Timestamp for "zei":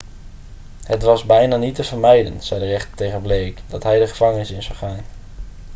2.43-2.59